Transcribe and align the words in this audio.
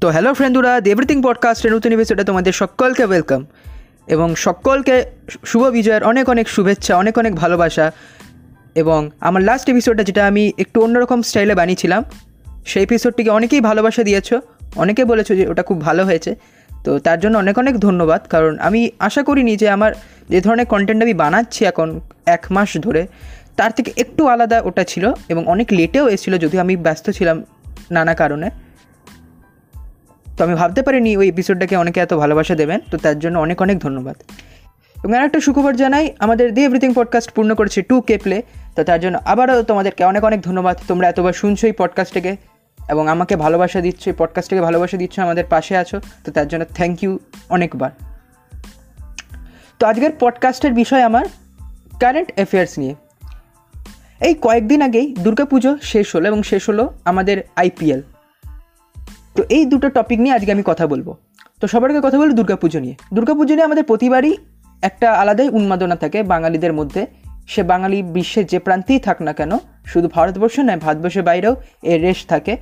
তো 0.00 0.08
hello 0.08 0.34
ফ্রেন্ডুরা 0.34 0.80
everything 0.86 1.22
পডকাস্টের 1.22 1.72
নতুন 1.72 1.92
এপিসোডে 1.92 2.24
তোমাদের 2.24 2.52
সকলকে 2.52 3.04
ওয়েলকাম 3.04 3.46
এবং 4.06 4.34
সকলকে 4.34 5.04
শুভ 5.44 5.62
বিজয়ের 5.62 6.04
অনেক 6.04 6.28
অনেক 6.28 6.48
শুভেচ্ছা, 6.48 6.96
অনেক 6.96 7.18
অনেক 7.18 7.34
ভালোবাসা। 7.34 7.92
এবং 8.74 9.10
আমার 9.20 9.42
লাস্ট 9.42 9.68
এপিসোডটা 9.68 10.02
যেটা 10.02 10.26
আমি 10.26 10.52
একটু 10.58 10.82
অন্যরকম 10.82 11.22
স্টাইলে 11.22 11.54
বানিয়েছিলাম, 11.54 12.04
সেই 12.66 12.82
এপিসোডটিকে 12.82 13.30
অনেকেই 13.30 13.60
ভালোবাসা 13.60 14.02
দিয়েছ, 14.02 14.34
অনেকে 14.76 15.04
বলেছ 15.04 15.28
যে 15.28 15.48
ওটা 15.48 15.62
খুব 15.62 15.80
ভালো 15.80 16.04
হয়েছে। 16.04 16.34
তো 16.84 16.98
তার 16.98 17.20
জন্য 17.20 17.38
অনেক 17.38 17.58
অনেক 17.58 17.80
ধন্যবাদ, 17.80 18.20
কারণ 18.30 18.58
আমি 18.58 18.90
আশা 18.98 19.22
করিনি 19.22 19.56
যে 19.56 19.68
আমার 19.68 19.92
যে 20.28 20.40
ধরনের 20.40 20.66
কন্টেন্ট 20.66 21.02
আমি 21.02 21.14
বানাচ্ছি 21.14 21.64
এখন 21.64 22.00
এক 22.26 22.46
মাস 22.50 22.76
ধরে, 22.76 23.06
তার 23.56 23.70
থেকে 23.70 23.92
একটু 23.96 24.26
আলাদা 24.26 24.60
ওটা 24.60 24.84
ছিল 24.84 25.12
এবং 25.28 25.46
অনেক 25.46 25.68
লেটেও 25.70 26.08
এসেছিল, 26.08 26.38
যদিও 26.38 26.60
আমি 26.60 26.76
ব্যস্ত 26.76 27.10
ছিলাম 27.10 27.44
নানা 27.90 28.14
কারণে। 28.14 28.50
তো 30.40 30.44
আমি 30.44 30.54
ভাবতে 30.54 30.82
পারিনি 30.82 31.16
ওই 31.16 31.28
এপিসোডটাকে 31.28 31.76
অনেকে 31.76 32.00
এত 32.00 32.14
ভালোবাসা 32.14 32.54
দেবেন, 32.54 32.80
তো 32.90 32.98
তার 32.98 33.18
জন্য 33.18 33.38
অনেক 33.38 33.62
অনেক 33.62 33.78
ধন্যবাদ। 33.78 34.16
এবং 35.04 35.14
আর 35.14 35.24
একটা 35.24 35.40
সুখবর 35.40 35.76
জানাই, 35.76 36.14
আমাদের 36.18 36.54
দি 36.54 36.64
এভরিথিং 36.64 36.94
পডকাস্ট 36.94 37.32
পূর্ণ 37.32 37.54
করেছে 37.54 37.82
টু 37.82 38.00
কে 38.00 38.18
প্লে 38.18 38.42
তো 38.76 38.84
তার 38.84 39.00
জন্য 39.00 39.18
আবারও 39.24 39.62
তোমাদেরকে 39.62 40.04
অনেক 40.04 40.24
অনেক 40.24 40.40
ধন্যবাদ। 40.42 40.76
তোমরা 40.88 41.08
এতবার 41.08 41.32
শুনছো 41.32 41.66
এই 41.66 41.72
পডকাস্টটাকে 41.72 42.36
এবং 42.88 43.08
আমাকে 43.08 43.36
ভালোবাসা 43.36 43.80
দিচ্ছ, 43.80 44.08
এই 44.08 44.14
পডকাস্টটাকে 44.18 44.62
ভালোবাসা 44.62 44.96
দিচ্ছ, 44.96 45.18
আমাদের 45.18 45.44
পাশে 45.44 45.76
আছো, 45.76 46.00
তো 46.24 46.32
তার 46.32 46.48
জন্য 46.48 46.64
থ্যাংক 46.64 47.04
ইউ 47.04 47.18
অনেকবার। 47.48 47.90
তো 49.78 49.86
আজকের 49.86 50.10
পডকাস্টের 50.20 50.72
বিষয় 50.72 51.02
আমার 51.02 51.24
কারেন্ট 52.00 52.32
অ্যাফেয়ার্স 52.34 52.78
নিয়ে। 52.78 52.94
এই 54.20 54.34
কয়েকদিন 54.34 54.82
আগেই 54.82 55.14
দুর্গাপুজো 55.18 55.78
শেষ 55.82 56.16
হলো 56.16 56.28
এবং 56.28 56.42
শেষ 56.42 56.68
হলো 56.68 56.92
আমাদের 57.04 57.42
আইপিএল 57.56 58.02
তো 59.36 59.44
এই 59.48 59.64
দুটো 59.64 59.88
টপিক 59.88 60.18
নিয়ে 60.20 60.34
আজকে 60.34 60.52
আমি 60.52 60.62
কথা 60.66 60.86
বলব। 60.86 61.14
তো 61.60 61.66
সবার 61.66 61.90
আগে 61.90 62.00
কথা 62.02 62.18
বলব 62.18 62.32
দুর্গাপুজো 62.32 62.80
নিয়ে। 62.80 62.94
দুর্গাপুজো 63.14 63.54
নিয়ে 63.54 63.64
আমাদের 63.64 63.84
প্রতিবারই 63.84 64.36
একটা 64.82 65.12
আলাদাই 65.12 65.48
উন্মাদনা 65.48 65.96
থাকে 65.96 66.22
বাঙালিদের 66.22 66.72
মধ্যে। 66.72 67.06
সে 67.46 67.62
বাঙালি 67.62 68.02
বিশ্বের 68.02 68.46
যে 68.46 68.58
প্রান্তেই 68.58 68.98
থাক 68.98 69.22
না 69.22 69.32
কেন, 69.32 69.52
শুধু 69.84 70.08
ভারতবর্ষ 70.12 70.60
নয়, 70.60 70.76
ভারতবর্ষের 70.76 71.22
বাইরেও 71.22 71.56
এর 71.82 72.02
রেশ 72.02 72.26
থাকে। 72.26 72.56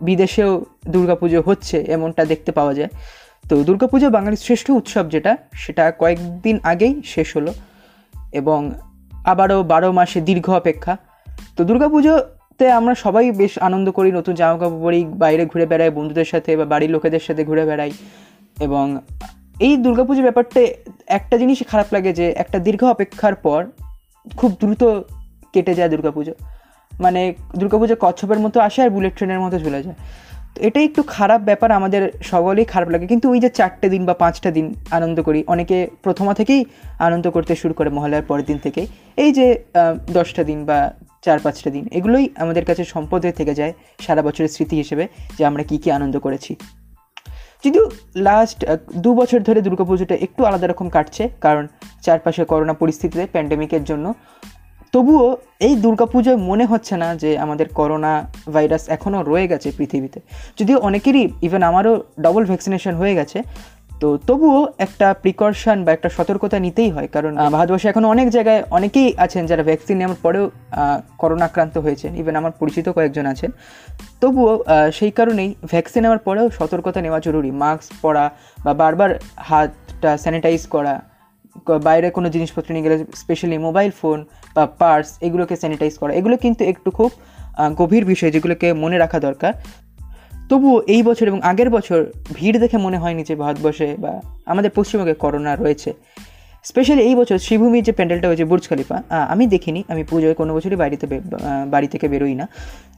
বিদেশেও 0.00 0.64
দুর্গাপুজো 0.88 1.42
হচ্ছে 1.46 1.76
এমনটা 1.88 2.24
দেখতে 2.24 2.52
পাওয়া 2.52 2.74
যায়। 2.74 2.88
তো 3.48 3.64
দুর্গাপুজো 3.64 4.10
বাঙালির 4.10 4.36
শ্রেষ্ঠ 4.36 4.70
উৎসব 4.70 5.10
যেটা, 5.10 5.36
সেটা 5.52 5.90
কয়েকদিন 5.90 6.58
আগেই 6.62 7.02
শেষ 7.04 7.36
হলো 7.36 7.54
এবং 8.32 8.72
আবারও 9.24 9.62
বারো 9.62 9.92
মাসে 9.92 10.20
দীর্ঘ 10.20 10.50
অপেক্ষা। 10.50 10.96
তো 11.56 11.64
দুর্গাপুজোতে 12.62 12.72
আমরা 12.72 12.94
সবাই 12.94 13.32
বেশ 13.32 13.58
আনন্দ 13.58 13.90
করি, 13.90 14.10
নতুন 14.12 14.34
জামা 14.34 14.58
কাপড় 14.58 14.80
পরি, 14.80 15.00
বাইরে 15.04 15.42
ঘুরে 15.46 15.66
বেড়াই, 15.66 15.90
বন্ধুদের 15.90 16.24
সাথে 16.24 16.50
বা 16.56 16.64
বাড়ির 16.64 16.90
লোকেদের 16.90 17.20
সাথে 17.20 17.42
ঘুরে 17.44 17.64
বেড়াই। 17.64 17.90
এবং 18.60 18.98
এই 19.60 19.76
দুর্গাপুজোর 19.76 20.22
ব্যাপারটা 20.22 20.60
একটা 21.06 21.34
জিনিসই 21.38 21.64
খারাপ 21.64 21.86
লাগে 21.92 22.12
যে 22.12 22.26
একটা 22.36 22.58
দীর্ঘ 22.58 22.82
অপেক্ষার 22.84 23.34
পর 23.34 23.60
খুব 24.36 24.50
দ্রুত 24.60 24.82
কেটে 25.52 25.74
যায় 25.74 25.90
দুর্গাপুজো। 25.92 26.34
মানে 27.00 27.34
দুর্গাপুজো 27.56 27.96
কচ্ছপের 28.00 28.38
মতো 28.38 28.56
আসে 28.60 28.82
আর 28.82 28.90
বুলেট 28.90 29.14
ট্রেনের 29.16 29.40
মতো 29.40 29.56
চলে 29.58 29.82
যায়। 29.82 29.96
তো 30.54 30.58
এটাই 30.62 30.84
একটু 30.84 31.02
খারাপ 31.06 31.40
ব্যাপার, 31.40 31.68
আমাদের 31.72 32.02
সকলেই 32.22 32.64
খারাপ 32.64 32.88
লাগে। 32.88 33.06
কিন্তু 33.06 33.26
ওই 33.30 33.38
যে 33.44 33.48
চারটে 33.48 33.86
দিন 33.88 34.02
বা 34.04 34.14
পাঁচটা 34.14 34.50
দিন 34.50 34.66
আনন্দ 34.90 35.22
করি, 35.22 35.40
অনেকে 35.46 35.76
প্রথমা 36.02 36.32
থেকেই 36.34 36.64
আনন্দ 36.98 37.26
করতে 37.30 37.56
শুরু 37.56 37.74
করে 37.74 37.90
মহালয়ার 37.90 38.28
পরের 38.28 38.44
দিন 38.44 38.58
থেকেই। 38.58 38.86
এই 39.16 39.30
যে 39.32 39.46
দশটা 40.12 40.44
দিন 40.44 40.64
বা 40.64 40.80
চার 41.24 41.38
পাঁচটা 41.44 41.70
দিন। 41.70 41.84
এগুলোই 41.98 42.24
আমাদের 42.42 42.64
কাছে 42.68 42.82
সম্পদ 42.94 43.20
হয়ে 43.24 43.36
থেকে 43.40 43.52
যায় 43.60 43.72
সারা 44.04 44.22
বছরের 44.26 44.50
স্মৃতি 44.54 44.76
হিসেবে 44.82 45.04
যে 45.38 45.42
আমরা 45.50 45.62
কী 45.68 45.76
কী 45.82 45.88
আনন্দ 45.98 46.14
করেছি। 46.18 46.52
যদিও 47.64 47.84
লাস্ট 48.28 48.58
দু 49.04 49.10
বছর 49.20 49.40
ধরে 49.48 49.60
দুর্গাপুজোটা 49.66 50.14
একটু 50.26 50.40
আলাদা 50.48 50.66
রকম 50.66 50.86
কাটছে, 50.96 51.24
কারণ 51.40 51.64
চারপাশে 52.04 52.42
করোনা 52.44 52.74
পরিস্থিতিতে 52.82 53.24
প্যান্ডেমিকের 53.34 53.82
জন্য। 53.90 54.06
তবুও 54.94 55.26
এই 55.66 55.74
দুর্গাপুজোয় 55.84 56.38
মনে 56.48 56.64
হচ্ছে 56.64 56.94
না 57.02 57.08
যে 57.22 57.30
আমাদের 57.44 57.66
করোনা 57.78 58.12
ভাইরাস 58.54 58.84
এখনও 58.96 59.20
রয়ে 59.30 59.46
গেছে 59.52 59.68
পৃথিবীতে। 59.78 60.18
যদিও 60.58 60.78
অনেকেরই 60.88 61.24
ইভেন 61.46 61.62
আমারও 61.70 61.92
ডবল 62.24 62.42
ভ্যাকসিনেশন 62.50 62.94
হয়ে 63.00 63.14
গেছে 63.14 63.38
তো 64.02 64.08
তবুও 64.28 64.60
একটা 64.86 65.06
প্রিকশন 65.22 65.78
বা 65.86 65.90
একটা 65.96 66.08
সতর্কতা 66.16 66.56
নিতেই 66.66 66.90
হয়, 66.94 67.08
কারণ 67.14 67.32
ভারতবর্ষে 67.56 67.88
এখন 67.92 68.04
অনেক 68.14 68.26
জায়গায় 68.36 68.60
অনেকেই 68.78 69.08
আছেন 69.24 69.42
যারা 69.50 69.62
ভ্যাকসিন 69.68 69.96
নেওয়ার 70.00 70.18
পরেও 70.24 70.44
করোনা 71.20 71.46
আক্রান্ত 71.50 71.74
হয়েছেন। 71.84 72.10
ইভেন 72.20 72.34
আমার 72.40 72.52
পরিচিত 72.60 72.86
কয়েকজন 72.96 73.24
আছেন। 73.32 73.50
তবুও 74.22 74.52
সেই 74.98 75.12
কারণেই 75.18 75.50
ভ্যাকসিন 75.72 76.00
নেওয়ার 76.04 76.22
পরেও 76.26 76.46
সতর্কতা 76.58 76.98
নেওয়া 77.04 77.20
জরুরি। 77.26 77.50
মাস্ক 77.62 77.88
পরা 78.02 78.24
বা 78.64 78.72
বারবার 78.82 79.10
হাতটা 79.48 80.10
স্যানিটাইজ 80.24 80.62
করা 80.74 80.94
বাইরে 81.88 82.08
কোনো 82.16 82.28
জিনিসপত্র 82.34 82.68
নিয়ে 82.74 82.84
গেলে 82.86 82.96
স্পেশালি 83.22 83.56
মোবাইল 83.66 83.90
ফোন 84.00 84.18
বা 84.56 84.64
পার্স 84.80 85.08
এগুলোকে 85.26 85.54
স্যানিটাইজ 85.62 85.94
করা, 86.00 86.12
এগুলো 86.20 86.36
কিন্তু 86.44 86.62
একটু 86.72 86.88
খুব 86.98 87.10
গভীর 87.80 88.04
বিষয় 88.12 88.30
যেগুলোকে 88.34 88.68
মনে 88.82 88.96
রাখা 89.02 89.18
দরকার। 89.26 89.52
তবুও 90.50 90.76
এই 90.94 91.02
বছর 91.08 91.24
এবং 91.30 91.40
আগের 91.50 91.68
বছর 91.76 92.00
ভিড় 92.36 92.56
দেখে 92.62 92.76
মনে 92.86 92.98
হয়নি 93.02 93.22
যে 93.28 93.34
ভারতবর্ষে 93.42 93.88
বা 94.04 94.12
আমাদের 94.52 94.70
পশ্চিমবঙ্গে 94.78 95.16
করোনা 95.24 95.52
রয়েছে। 95.62 95.90
স্পেশালি 96.70 97.02
এই 97.08 97.14
বছর 97.20 97.36
শ্রীভূমির 97.46 97.84
যে 97.88 97.92
প্যান্ডেলটা 97.98 98.26
হয়েছে 98.30 98.44
বুর্জ 98.50 98.64
খালিফা 98.70 98.96
আমি 99.32 99.44
দেখিনি, 99.54 99.80
আমি 99.92 100.02
পুজোয় 100.10 100.34
কোনো 100.40 100.50
বছরই 100.56 100.78
বাড়িতে 100.82 101.04
বাড়ি 101.74 101.88
থেকে 101.94 102.06
বেরোই 102.12 102.34
না। 102.40 102.46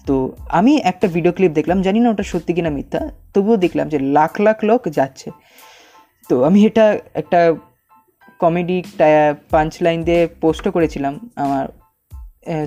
তো 0.08 0.14
আমি 0.58 0.72
একটা 0.90 1.06
ভিডিও 1.14 1.32
ক্লিপ 1.36 1.52
দেখলাম, 1.58 1.78
জানি 1.86 1.98
না 2.04 2.08
ওটা 2.12 2.24
সত্যি 2.32 2.52
কিনা 2.56 2.70
মিথ্যা, 2.76 3.00
তবুও 3.34 3.56
দেখলাম 3.64 3.86
যে 3.92 3.98
লাখ 4.16 4.32
লাখ 4.46 4.56
লোক 4.68 4.80
যাচ্ছে। 4.98 5.28
তো 6.28 6.34
আমি 6.48 6.58
এটা 6.68 6.86
একটা 7.20 7.40
কমেডি 8.42 8.78
পাঞ্চ 9.54 9.72
লাইন 9.84 9.98
দিয়ে 10.08 10.22
পোস্টও 10.42 10.70
করেছিলাম 10.76 11.14
আমার 11.44 11.64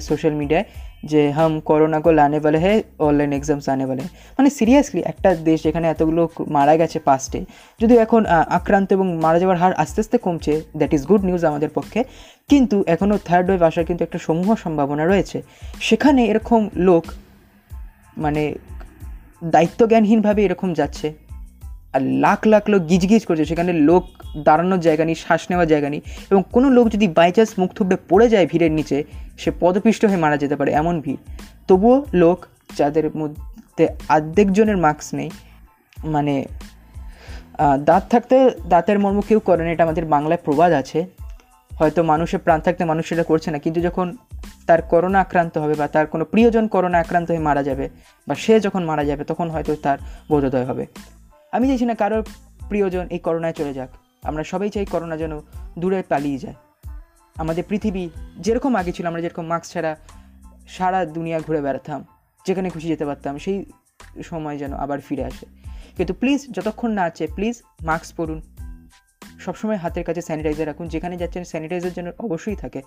সোশ্যাল 0.09 0.33
মিডিয়ায় 0.41 0.65
যে 1.03 1.31
হাম 1.31 1.59
করোনা 1.59 1.99
কো 1.99 2.11
লানে 2.11 2.39
বলে 2.39 2.57
হ্যাঁ 2.57 2.81
অনলাইন 2.99 3.33
এক্সামস 3.33 3.69
আনে 3.69 3.85
বলে। 3.85 4.01
মানে 4.37 4.49
সিরিয়াসলি 4.49 5.01
একটা 5.05 5.35
দেশ 5.35 5.63
যেখানে 5.63 5.87
এতগুলো 5.87 6.29
মারা 6.47 6.77
গেছে 6.77 6.99
পাস্টে 6.99 7.45
যদিও 7.81 7.99
এখন 7.99 8.25
আক্রান্ত 8.25 8.93
এবং 8.93 9.17
মারা 9.17 9.39
যাওয়ার 9.39 9.57
হার 9.57 9.73
আস্তে 9.73 10.01
আস্তে 10.01 10.17
কমছে 10.17 10.61
দ্যাট 10.77 10.93
ইজ 10.93 11.05
গুড 11.05 11.25
নিউজ 11.25 11.45
আমাদের 11.45 11.69
পক্ষে। 11.69 12.03
কিন্তু 12.49 12.83
এখনও 12.87 13.17
থার্ড 13.25 13.49
ওয়েভ 13.49 13.61
আসার 13.61 13.85
কিন্তু 13.85 14.03
একটা 14.03 14.17
সমূহ 14.17 14.55
সম্ভাবনা 14.55 15.05
রয়েছে। 15.05 15.41
সেখানে 15.79 16.25
এরকম 16.25 16.69
লোক 16.75 17.05
মানে 18.17 18.53
দায়িত্বজ্ঞানহীনভাবে 19.43 20.45
এরকম 20.45 20.73
যাচ্ছে। 20.73 21.26
আর 21.95 22.01
লাখ 22.23 22.39
লাখ 22.51 22.63
লোক 22.71 22.81
গিজগিজ 22.91 23.23
করছে, 23.27 23.43
সেখানে 23.51 23.71
লোক 23.89 24.03
দাঁড়ানোর 24.47 24.81
জায়গা 24.87 25.03
নেই, 25.07 25.17
শ্বাস 25.23 25.41
নেওয়ার 25.49 25.67
জায়গা 25.73 25.89
নেই 25.93 26.01
এবং 26.31 26.41
কোনো 26.55 26.67
লোক 26.77 26.85
যদি 26.95 27.07
বাই 27.17 27.29
চান্স 27.35 27.51
মুখ 27.61 27.69
থুবড়ে 27.77 27.97
পড়ে 28.09 28.27
যায় 28.33 28.45
ভিড়ের 28.51 28.73
নিচে, 28.77 28.97
সে 29.41 29.49
পদপিষ্ট 29.61 30.01
হয়ে 30.09 30.21
মারা 30.25 30.37
যেতে 30.43 30.55
পারে 30.59 30.71
এমন 30.81 30.95
ভিড়। 31.05 31.19
তবুও 31.69 31.97
লোক 32.21 32.37
যাদের 32.79 33.05
মধ্যে 33.19 33.85
আর্ধেক 34.15 34.47
জনের 34.57 34.77
মাস্ক 34.85 35.07
নেই 35.19 35.29
মানে 36.15 36.35
দাঁত 37.87 38.03
থাকতে 38.13 38.35
দাঁতের 38.71 38.97
মর্ম 39.03 39.19
কেউ 39.29 39.39
করে 39.47 39.61
না, 39.65 39.69
এটা 39.75 39.83
আমাদের 39.87 40.05
বাংলায় 40.15 40.41
প্রবাদ 40.45 40.71
আছে। 40.81 40.99
হয়তো 41.71 41.99
মানুষের 42.11 42.41
প্রাণ 42.45 42.59
থাকতে 42.65 42.83
মানুষ 42.91 43.03
সেটা 43.09 43.23
করছে 43.31 43.49
না, 43.53 43.57
কিন্তু 43.65 43.79
যখন 43.87 44.07
তার 44.67 44.81
করোনা 44.91 45.19
আক্রান্ত 45.25 45.53
হবে 45.63 45.75
বা 45.81 45.85
তার 45.95 46.05
কোনো 46.13 46.23
প্রিয়জন 46.31 46.65
করোনা 46.73 46.97
আক্রান্ত 47.03 47.27
হয়ে 47.31 47.43
মারা 47.49 47.61
যাবে 47.69 47.85
বা 48.27 48.33
সে 48.43 48.53
যখন 48.65 48.81
মারা 48.89 49.03
যাবে, 49.09 49.23
তখন 49.31 49.47
হয়তো 49.53 49.71
তার 49.85 49.97
বোধোদয় 50.29 50.65
হবে। 50.69 50.83
আমি 51.51 51.67
চাইছি 51.67 51.85
না 51.85 51.95
কারোর 51.95 52.27
প্রিয়জন 52.67 53.07
এই 53.07 53.19
করোনায় 53.19 53.53
চলে 53.53 53.73
যাক। 53.73 53.89
আমরা 54.23 54.43
সবাই 54.43 54.69
চাই 54.69 54.85
করোনা 54.85 55.17
যেন 55.17 55.41
দূরে 55.79 56.03
পালিয়ে 56.09 56.37
যায়। 56.37 56.55
আমাদের 57.35 57.63
পৃথিবী 57.69 58.09
যেরকম 58.39 58.75
আগে 58.75 58.91
ছিল, 58.91 59.05
আমরা 59.05 59.21
যেরকম 59.21 59.45
মাস্ক 59.45 59.71
ছাড়া 59.71 59.95
সারা 60.67 61.05
দুনিয়া 61.05 61.39
ঘুরে 61.39 61.61
বেড়াতাম, 61.61 62.05
যেখানে 62.45 62.69
খুশি 62.69 62.87
যেতে 62.87 63.05
পারতাম, 63.05 63.37
সেই 63.37 63.65
সময় 64.23 64.57
যেন 64.57 64.73
আবার 64.73 65.01
ফিরে 65.01 65.23
আসে। 65.23 65.45
কিন্তু 65.97 66.13
প্লিজ 66.13 66.47
যতক্ষণ 66.51 66.91
না 66.91 67.03
আছে 67.03 67.27
প্লিজ 67.27 67.61
মাস্ক 67.83 68.15
পরুন। 68.15 68.41
সবসময় 69.39 69.75
হাতের 69.75 70.03
কাছে 70.03 70.21
স্যানিটাইজার 70.21 70.67
রাখুন। 70.67 70.87
যেখানে 70.87 71.17
যাচ্ছেন 71.17 71.43
স্যানিটাইজার 71.43 71.91
যেন 71.91 72.11
অবশ্যই 72.19 72.55
থাকে। 72.55 72.81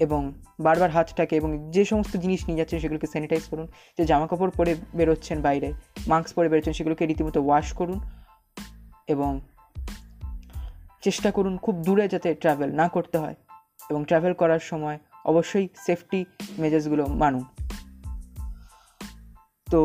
এবং 0.00 0.20
বারবার 0.60 0.90
হাতটাকে 0.90 1.36
এবং 1.36 1.70
যে 1.70 1.84
সমস্ত 1.84 2.16
জিনিস 2.16 2.40
নিয়ে 2.46 2.58
যাচ্ছেন 2.58 2.78
সেগুলোকে 2.78 3.06
স্যানিটাইজ 3.06 3.44
করুন, 3.50 3.66
যে 3.98 4.02
জামা 4.04 4.26
কাপড় 4.26 4.52
পরে 4.56 4.72
বেরোচ্ছেন 4.94 5.38
বাইরে 5.42 5.68
মাস্ক 6.06 6.34
পরে 6.36 6.48
বেরোচ্ছেন 6.48 6.74
সেগুলোকে 6.78 7.06
রীতিমতো 7.06 7.40
ওয়াশ 7.42 7.72
করুন 7.72 7.98
এবং 9.08 9.40
চেষ্টা 11.02 11.30
করুন 11.30 11.54
খুব 11.56 11.74
দূরে 11.82 12.04
যাতে 12.08 12.28
ট্রাভেল 12.34 12.70
না 12.70 12.88
করতে 12.88 13.18
হয় 13.18 13.34
এবং 13.90 14.00
ট্রাভেল 14.04 14.32
করার 14.32 14.62
সময় 14.70 14.98
অবশ্যই 15.24 15.68
সেফটি 15.86 16.24
মেজার্সগুলো 16.58 17.04
মানুন। 17.06 17.44
তো 19.68 19.80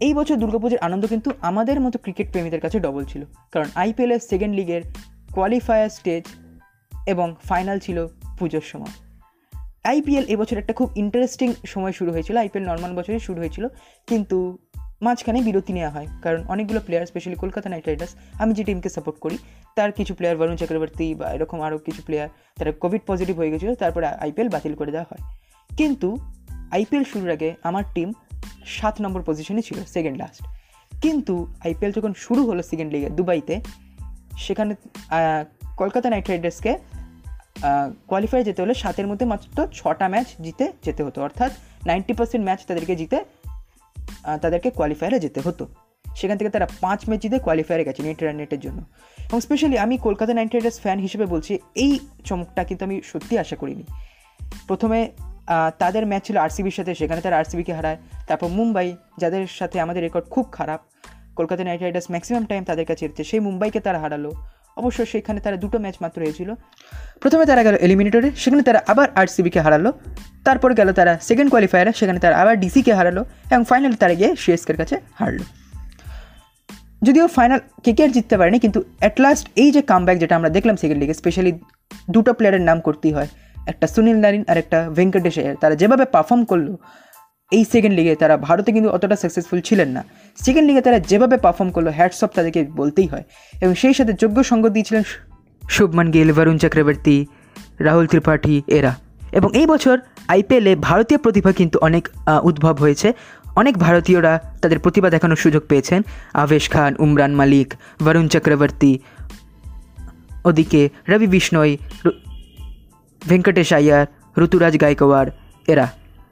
এই 0.00 0.14
বছর 0.14 0.36
দুর্গাপুজোর 0.36 0.78
আনন্দ 0.78 1.04
কিন্তু 1.06 1.30
আমাদের 1.40 1.80
মতো 1.80 1.96
ক্রিকেট 2.02 2.28
প্রেমীদের 2.30 2.60
কাছে 2.60 2.78
ডবল 2.80 3.04
ছিল, 3.04 3.22
কারণ 3.52 3.68
আইপিএলের 3.74 4.20
সেকেন্ড 4.20 4.54
লিগের 4.56 4.82
কোয়ালিফায়ার 5.34 5.90
স্টেজ 5.90 6.24
এবং 7.06 7.26
ফাইনাল 7.48 7.78
ছিল 7.78 7.98
পুজোর 8.38 8.64
সময়। 8.72 8.94
আইপিএল 9.84 10.24
এবছর 10.24 10.58
একটা 10.58 10.72
খুব 10.72 10.90
ইন্টারেস্টিং 10.96 11.54
সময় 11.66 11.92
শুরু 11.92 12.12
হয়েছিল। 12.12 12.36
আইপিএল 12.36 12.66
নর্মাল 12.68 12.94
বছরে 12.94 13.18
শুরু 13.18 13.38
হয়েছিল। 13.38 13.68
কিন্তু 14.06 14.58
মাঝখানে 15.02 15.42
বিরতি 15.42 15.72
নেওয়া 15.72 15.90
হয়। 15.90 16.06
কারণ 16.22 16.44
অনেকগুলো 16.44 16.80
player 16.80 17.06
specially 17.06 17.36
Kolkata 17.36 17.70
Knight 17.70 17.86
Riders 17.86 18.14
আমি 18.32 18.54
যে 18.54 18.64
টিমকে 18.64 18.88
সাপোর্ট 18.88 19.18
করি, 19.18 19.38
তার 19.76 19.92
কিছু 19.92 20.14
প্লেয়ার 20.14 20.36
বরুণ 20.36 20.56
চক্রবর্তী 20.56 21.14
বা 21.14 21.32
এরকম 21.32 21.60
আরও 21.60 21.78
কিছু 21.78 22.02
প্লেয়ার 22.02 22.28
তারা 22.56 22.72
কোভিড 22.72 23.00
পজিটিভ 23.06 23.36
হয়ে 23.36 23.50
গেছিল, 23.50 23.74
তারপরে 23.74 24.06
আইপিএল 24.06 24.48
বাতিল 24.48 24.74
করে 24.74 24.90
দেওয়া 24.90 25.06
হয়। 25.10 25.36
কিন্তু 25.76 26.16
আইপিএল 26.70 27.04
শুরুর 27.04 27.30
আগে 27.30 27.54
আমার 27.62 27.84
টিম 27.94 28.12
সাত 28.66 29.00
নম্বর 29.00 29.22
পজিশনে 29.22 29.62
ছিল 29.62 29.84
সেকেন্ড 29.84 30.18
লাস্ট 30.18 30.42
কিন্তু 31.02 31.46
আইপিএল 31.64 31.92
যখন 31.92 32.12
শুরু 32.12 32.46
হলো 32.46 32.62
সেকেন্ড 32.62 32.92
লিগে 32.92 33.10
দুবাইতে, 33.10 33.60
সেখানে 34.38 34.74
কলকাতা 35.76 36.10
নাইট 36.10 36.28
রাইডার্সকে 36.28 36.78
কোয়ালিফাই 38.08 38.44
যেতে 38.44 38.62
হলে 38.62 38.74
সাতের 38.74 39.06
মধ্যে 39.06 39.26
মাত্র 39.26 39.66
ছটা 39.72 40.08
ম্যাচ 40.08 40.26
জিতে 40.40 40.72
যেতে 40.82 41.02
হতো। 41.02 41.22
অর্থাৎ 41.22 41.52
নাইনটি 41.86 42.12
পার্সেন্ট 42.12 42.44
ম্যাচ 42.44 42.60
তাদেরকে 42.66 42.96
জিতে 42.96 43.24
তাদেরকে 44.42 44.70
কোয়ালিফায়ারে 44.70 45.18
যেতে 45.20 45.40
হতো। 45.40 45.66
সেখান 46.16 46.36
থেকে 46.38 46.50
তারা 46.50 46.66
পাঁচ 46.80 47.00
ম্যাচ 47.08 47.20
জিতে 47.20 47.38
কোয়ালিফায়ারে 47.38 47.84
গেছে 47.84 48.02
নেট 48.02 48.22
রান 48.22 48.36
নেটের 48.36 48.60
জন্য। 48.60 48.80
এবং 49.18 49.40
স্পেশালি 49.40 49.78
আমি 49.78 49.96
কলকাতা 49.98 50.34
নাইট 50.34 50.52
রাইডার্স 50.52 50.80
ফ্যান 50.80 50.98
হিসেবে 50.98 51.26
বলছি, 51.26 51.58
এই 51.74 51.98
চমকটা 52.24 52.64
কিন্তু 52.64 52.84
আমি 52.84 52.96
সত্যি 53.04 53.38
আশা 53.38 53.56
করিনি। 53.56 53.84
প্রথমে 54.66 55.10
তাদের 55.78 56.06
ম্যাচ 56.06 56.26
ছিল 56.26 56.36
আরসিবির 56.36 56.76
সাথে, 56.78 56.94
সেখানে 56.94 57.20
তারা 57.20 57.36
আরসিবিকে 57.38 57.72
হারায়। 57.72 57.98
তারপর 58.28 58.48
মুম্বাই, 58.48 58.96
যাদের 59.18 59.46
সাথে 59.46 59.80
আমাদের 59.80 60.02
রেকর্ড 60.02 60.26
খুব 60.30 60.46
খারাপ, 60.52 60.80
Kolkata 61.36 61.64
Knight 61.64 61.80
Riders 61.82 62.06
maximum 62.10 62.44
time 62.44 62.64
তাদের 62.64 62.86
কাছে 62.86 63.06
এসেছে। 63.06 63.24
সেই 63.24 63.40
মুম্বাইকে 63.40 63.80
তারা 63.80 63.98
হারালো। 63.98 64.32
অবশ্য 64.80 65.00
সেখানে 65.12 65.38
তারা 65.44 65.56
দুটো 65.64 65.76
ম্যাচ 65.84 65.96
মাত্র 66.04 66.18
হয়েছিল 66.24 66.50
প্রথমে 67.22 67.44
তারা 67.50 67.62
গেল 67.66 67.74
এলিমিনেটরে 67.86 68.28
সেখানে 68.42 68.62
তারা 68.68 68.80
আবার 68.92 69.08
আরসিবিকে 69.20 69.60
হারালো। 69.66 69.90
তারপর 70.46 70.70
গেল 70.78 70.88
তারা 70.98 71.12
সেকেন্ড 71.28 71.48
কোয়ালিফায়ারে 71.52 71.92
সেখানে 72.00 72.18
তারা 72.24 72.34
আবার 72.42 72.54
ডিসিকে 72.62 72.92
হারালো 72.98 73.22
এবং 73.52 73.62
ফাইনালি 73.70 73.96
তারা 74.02 74.14
গিয়ে 74.20 74.30
সিএসকের 74.42 74.76
কাছে 74.80 74.96
হারলো। 75.18 75.44
যদিও 77.06 77.26
ফাইনাল 77.36 77.60
কেকেআর 77.84 78.10
জিততে 78.16 78.34
পারেনি, 78.40 78.58
কিন্তু 78.64 78.80
অ্যাট 79.02 79.16
লাস্ট 79.24 79.44
এই 79.62 79.70
যে 79.74 79.80
কামব্যাক 79.90 80.16
যেটা 80.22 80.34
আমরা 80.38 80.50
দেখলাম 80.56 80.76
সেকেন্ড 80.82 80.98
লিগে 81.02 81.14
স্পেশালি 81.20 81.52
দুটো 82.14 82.30
প্লেয়ারের 82.38 82.64
নাম 82.68 82.78
করতেই 82.86 83.12
হয়। 83.16 83.28
একটা 83.70 83.86
সুনীল 83.94 84.18
নারিন 84.24 84.42
আর 84.50 84.56
একটা 84.62 84.78
ভেঙ্কটেশ 84.98 85.36
তারা 85.62 85.74
যেভাবে 85.80 86.04
পারফর্ম 86.14 86.42
করল 86.50 86.68
এই 87.50 87.64
সেকেন্ড 87.64 87.96
লিগে 87.96 88.14
তারা 88.14 88.36
ভারতে 88.36 88.72
কিন্তু 88.72 88.90
অতটা 88.90 89.16
সাকসেসফুল 89.16 89.60
ছিলেন 89.60 89.88
না। 89.88 90.04
সেকেন্ড 90.36 90.68
লিগে 90.68 90.80
তারা 90.80 90.98
যেভাবে 91.00 91.36
পারফর্ম 91.36 91.70
করল 91.70 91.88
হ্যাটসঅপ 91.88 92.30
তাদেরকে 92.34 92.64
বলতেই 92.64 93.06
হয়। 93.06 93.24
এবং 93.60 93.74
সেই 93.74 93.94
সাথে 93.94 94.12
যোগ্য 94.12 94.44
সঙ্গ 94.44 94.68
দিয়েছিলেন 94.68 95.02
শুভমান 95.70 96.10
গিল 96.10 96.32
বরুণ 96.32 96.58
চক্রবর্তী 96.58 97.26
রাহুল 97.78 98.06
ত্রিপাঠী 98.06 98.62
এরা। 98.66 98.96
এবং 99.32 99.48
এই 99.54 99.66
বছর 99.66 100.00
আইপিএলে 100.28 100.76
ভারতীয় 100.76 101.18
প্রতিভা 101.18 101.52
কিন্তু 101.52 101.78
অনেক 101.82 102.08
উদ্ভব 102.42 102.76
হয়েছে। 102.76 103.12
অনেক 103.56 103.78
ভারতীয়রা 103.78 104.40
তাদের 104.62 104.78
প্রতিভা 104.78 105.10
দেখানোর 105.10 105.36
সুযোগ 105.36 105.62
পেয়েছেন। 105.68 106.02
আবেশ 106.34 106.70
খান, 106.70 106.94
উমরান 106.98 107.34
মালিক 107.34 107.74
বরুণ 108.04 108.28
চক্রবর্তী 108.28 108.98
ওদিকে 110.44 110.88
রবি 111.08 111.26
বিষ্ণয় 111.26 111.76
ভেঙ্কটেশ 113.28 113.72
আয়ার, 113.72 114.06
ঋতুরাজ 114.42 114.80
গায়কোয়াড় 114.80 115.30
এরা। 115.66 115.86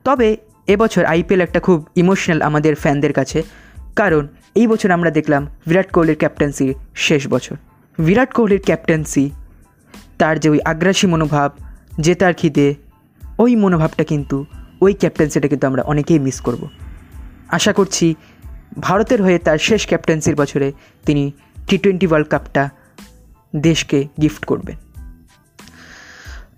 তবে 0.05 0.37
এবছর 0.69 1.05
আইপিএল 1.05 1.41
একটা 1.41 1.61
খুব 1.61 1.89
ইমোশনাল 1.97 2.43
আমাদের 2.43 2.75
ফ্যানদের 2.75 3.13
কাছে। 3.13 3.43
কারণ 3.97 4.29
এই 4.55 4.67
বছর 4.67 4.91
আমরা 4.91 5.11
দেখলাম 5.11 5.47
বিরাট 5.67 5.91
কোহলির 5.91 6.17
ক্যাপ্টেন্সির 6.17 6.75
শেষ 6.95 7.29
বছর। 7.29 7.57
বিরাট 7.99 8.33
কোহলির 8.33 8.63
ক্যাপ্টেন্সি 8.65 9.31
তার 10.19 10.41
যে 10.41 10.49
ওই 10.49 10.61
আগ্রাসী 10.65 11.07
মনোভাব 11.07 11.53
জেতার 12.01 12.35
খিদে, 12.35 12.75
ওই 13.39 13.57
মনোভাবটা 13.57 14.05
কিন্তু 14.05 14.47
ওই 14.81 14.95
ক্যাপ্টেন্সিটা 14.95 15.49
কিন্তু 15.49 15.67
আমরা 15.67 15.83
অনেকেই 15.83 16.19
মিস 16.19 16.41
করব। 16.41 16.69
আশা 17.49 17.73
করছি 17.73 18.15
ভারতের 18.81 19.23
হয়ে 19.23 19.39
তার 19.39 19.59
শেষ 19.59 19.87
ক্যাপ্টেন্সির 19.87 20.37
বছরে 20.37 20.73
তিনি 21.07 21.33
টি 21.69 21.79
টোয়েন্টি 21.79 22.07
ওয়ার্ল্ড 22.07 22.29
কাপটা 22.29 22.71
দেশকে 23.57 24.09
গিফট 24.23 24.45
করবেন। 24.45 24.77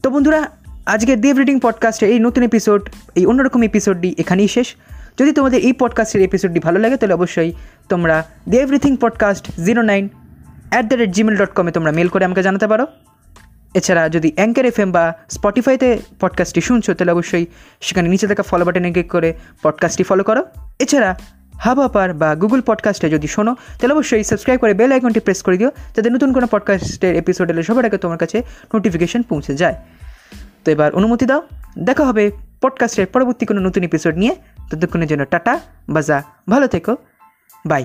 তো 0.02 0.10
বন্ধুরা, 0.10 0.48
আজকের 0.86 1.20
দেব 1.20 1.36
রিডিং 1.36 1.60
পডকাস্টের 1.60 2.08
এই 2.08 2.18
নতুন 2.18 2.44
এপিসোড 2.44 2.90
এই 3.14 3.26
অন্যরকম 3.26 3.62
এপিসোডটি 3.62 4.14
এখানেই 4.18 4.48
শেষ। 4.48 4.74
যদি 5.18 5.32
তোমাদের 5.32 5.60
এই 5.60 5.72
পডকাস্টের 5.72 6.22
এপিসোডটি 6.22 6.60
ভালো 6.60 6.78
লাগে, 6.78 6.96
তাহলে 6.96 7.14
অবশ্যই 7.14 7.52
তোমরা 7.88 8.24
the 8.48 8.56
everything 8.56 8.96
podcast 8.96 9.60
zero 9.60 9.82
nine 9.82 10.08
at 10.70 10.88
the 10.88 10.94
rate 10.94 11.10
Gmail 11.10 11.36
dot 11.36 11.50
কমে 11.50 11.70
তোমরা 11.70 11.92
মেল 11.92 12.08
করে 12.08 12.24
আমাকে 12.24 12.42
জানাতে 12.42 12.66
পারো। 12.66 12.86
এছাড়া 13.74 14.08
যদি 14.08 14.32
অ্যাঙ্কার 14.34 14.64
এফ 14.64 14.78
এম 14.78 14.92
বা 14.92 15.12
স্পটিফাইতে 15.30 15.98
পডকাস্টটি 16.20 16.60
শুনছো, 16.60 16.94
তাহলে 16.94 17.12
অবশ্যই 17.12 17.46
সেখানে 17.80 18.08
নিচে 18.08 18.26
থাকা 18.26 18.42
ফলো 18.42 18.64
বাটনে 18.64 18.90
ক্লিক 18.90 19.10
করে 19.10 19.34
পডকাস্টটি 19.62 20.02
ফলো 20.02 20.24
করো। 20.24 20.44
এছাড়া 20.78 21.18
হাব 21.54 21.80
আপার 21.80 22.14
বা 22.14 22.34
গুগল 22.34 22.60
পডকাস্টে 22.60 23.10
যদি 23.10 23.26
শোনো, 23.26 23.56
তাহলে 23.80 23.94
অবশ্যই 23.94 24.24
সাবস্ক্রাইব 24.24 24.60
করে 24.60 24.74
বেল 24.74 24.92
আইকনটি 24.92 25.20
প্রেস 25.20 25.42
করে 25.42 25.56
দিও, 25.56 25.70
যাতে 25.96 26.10
নতুন 26.10 26.32
কোনো 26.32 26.46
পডকাস্টের 26.46 27.16
এপিসোড 27.16 27.50
এলে 27.50 27.62
সবার 27.62 27.84
আগে 27.84 27.98
তোমার 27.98 28.18
কাছে 28.18 28.42
নোটিফিকেশন 28.74 29.22
পৌঁছে 29.22 29.54
যায়। 29.54 29.74
তো 30.64 30.70
এবার 30.70 30.94
অনুমতি 30.94 31.26
দাও। 31.26 31.42
দেখা 31.78 32.04
হবে 32.04 32.30
পডকাস্টের 32.60 33.06
পরবর্তী 33.06 33.46
কোনো 33.46 33.60
নতুন 33.60 33.82
এপিসোড 33.82 34.14
নিয়ে। 34.14 34.36
ততক্ষণের 34.70 35.08
জন্য 35.08 35.26
টাটা, 35.26 35.60
বাজা, 35.88 36.22
ভালো 36.48 36.66
থেকো। 36.66 36.96
বাই 37.66 37.84